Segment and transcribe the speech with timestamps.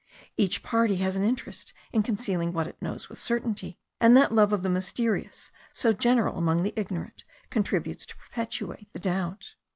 [0.35, 4.51] Each party has an interest in concealing what it knows with certainty; and that love
[4.51, 9.53] of the mysterious, so general among the ignorant, contributes to perpetuate the doubt.